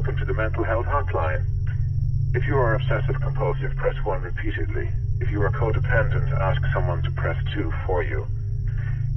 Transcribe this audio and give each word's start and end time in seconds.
welcome 0.00 0.16
to 0.16 0.24
the 0.24 0.32
mental 0.32 0.64
health 0.64 0.86
hotline. 0.86 1.42
If 2.32 2.48
you 2.48 2.56
are 2.56 2.72
obsessive 2.72 3.20
compulsive, 3.20 3.76
press 3.76 3.94
1 4.02 4.22
repeatedly. 4.22 4.88
If 5.20 5.30
you 5.30 5.42
are 5.42 5.50
codependent, 5.50 6.32
ask 6.40 6.58
someone 6.72 7.02
to 7.02 7.10
press 7.10 7.36
2 7.52 7.70
for 7.86 8.02
you. 8.02 8.24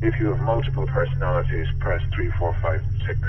If 0.02 0.20
you 0.20 0.36
have 0.36 0.44
multiple 0.44 0.86
personalities, 0.86 1.68
press 1.80 2.02
3, 2.14 2.30
4, 2.38 2.58
5, 2.62 2.82
6. 3.08 3.20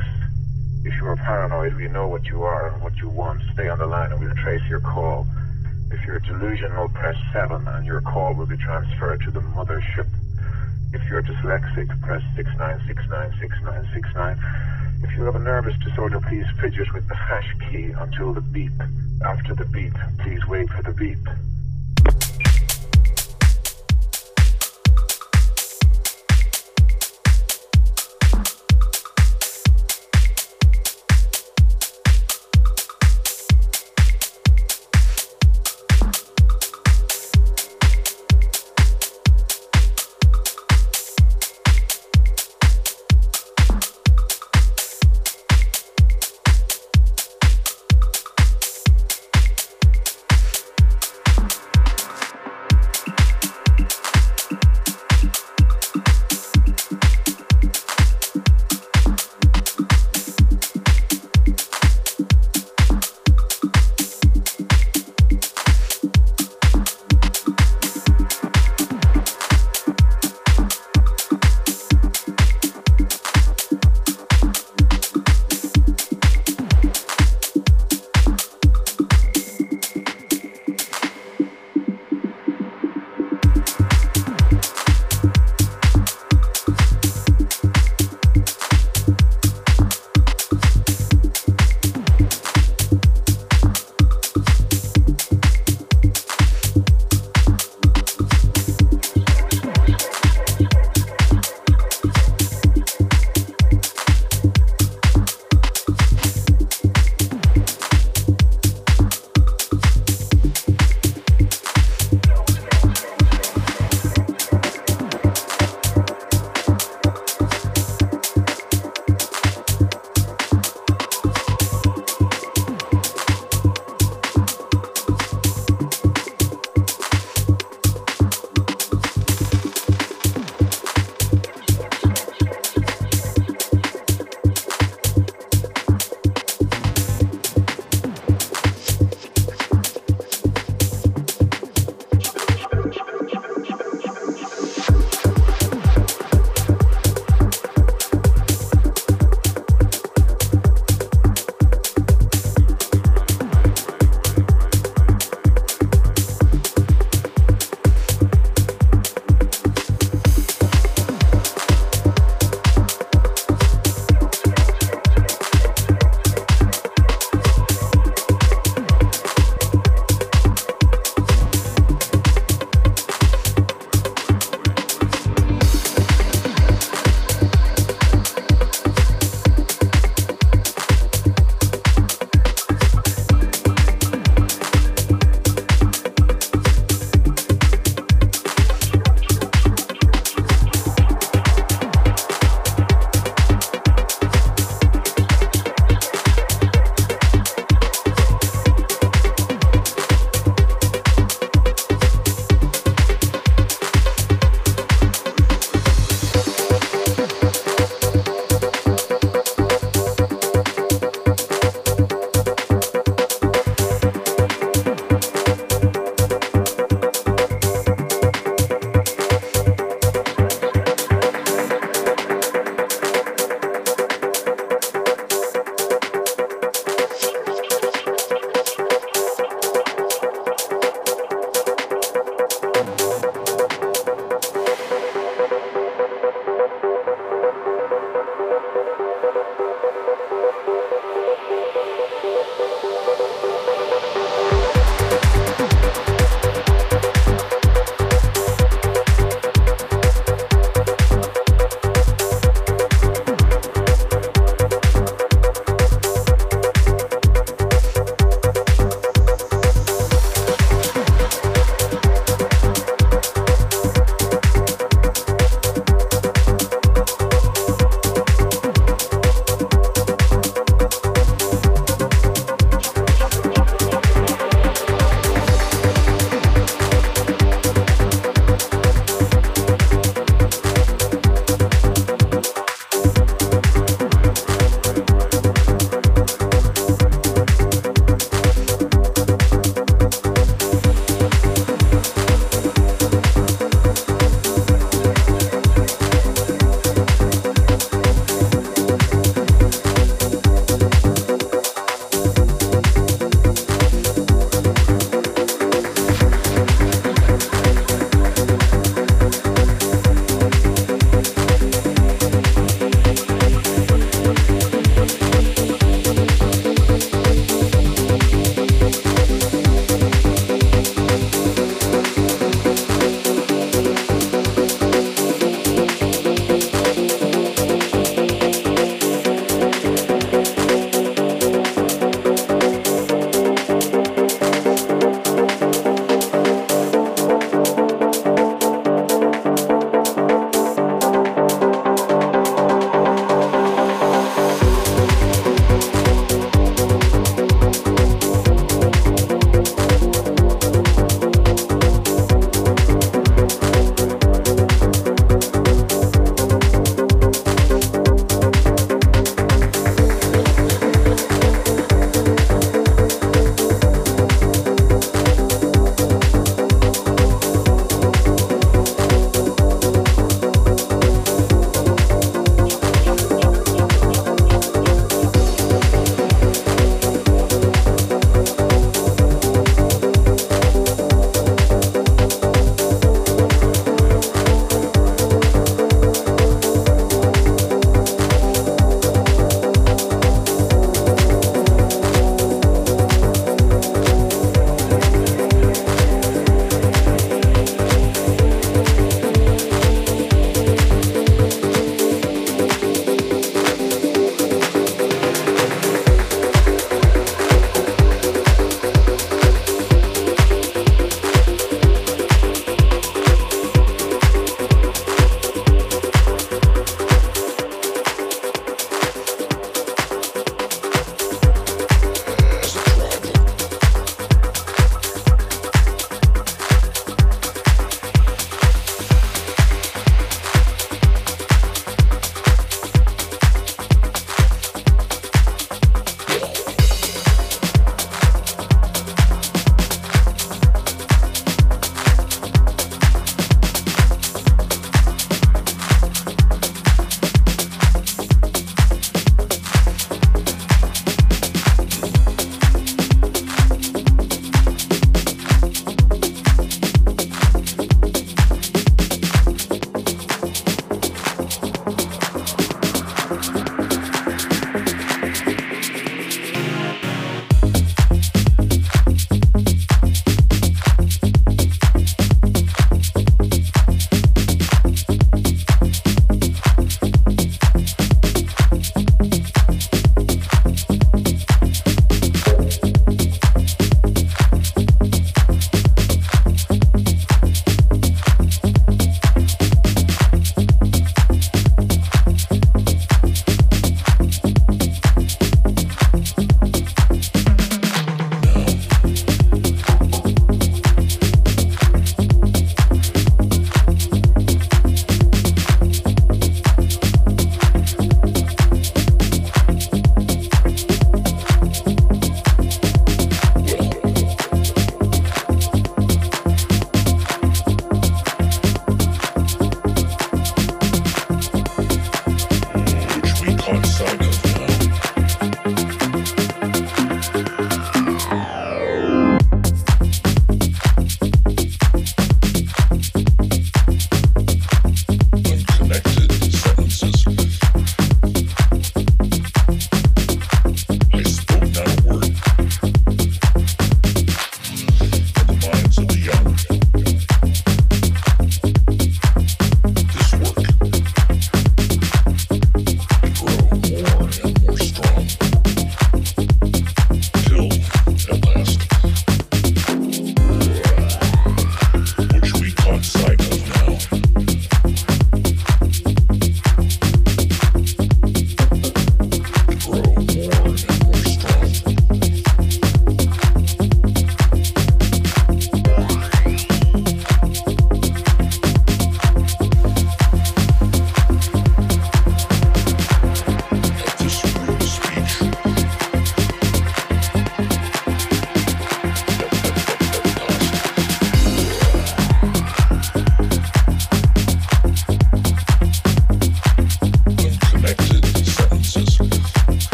If 0.83 0.95
you 1.01 1.07
are 1.07 1.15
paranoid, 1.15 1.77
we 1.77 1.87
know 1.87 2.09
what 2.09 2.27
you 2.27 2.43
are 2.43 2.75
and 2.75 2.83
what 2.83 2.99
you 3.01 3.09
want. 3.09 3.41
Stay 3.53 3.69
on 3.69 3.79
the 3.79 3.87
line 3.87 4.11
and 4.11 4.19
we'll 4.19 4.35
trace 4.43 4.67
your 4.69 4.81
call. 4.81 5.25
If 5.93 6.01
you're 6.09 6.19
delusional, 6.27 6.89
press 6.89 7.15
7 7.33 7.69
and 7.69 7.87
your 7.87 8.01
call 8.01 8.35
will 8.35 8.51
be 8.51 8.57
transferred 8.57 9.21
to 9.27 9.31
the 9.31 9.47
mothership. 9.55 10.11
If 10.93 11.03
you're 11.09 11.23
dyslexic, 11.23 11.87
press 12.03 12.23
69696969. 12.35 14.39
If 15.05 15.15
you 15.19 15.25
have 15.25 15.37
a 15.37 15.39
nervous 15.39 15.77
disorder, 15.85 16.19
please 16.19 16.47
fidget 16.59 16.91
with 16.95 17.07
the 17.09 17.15
hash 17.15 17.55
key 17.69 17.93
until 17.99 18.33
the 18.33 18.41
beep. 18.41 18.73
After 19.23 19.55
the 19.55 19.67
beep, 19.67 19.93
please 20.19 20.47
wait 20.47 20.71
for 20.71 20.83
the 20.83 20.93
beep. 20.93 21.19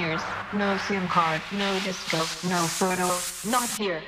No 0.00 0.78
SIM 0.88 1.06
card, 1.08 1.42
no 1.52 1.78
disco, 1.80 2.16
no 2.48 2.62
photo, 2.66 3.06
not 3.50 3.68
here. 3.68 4.02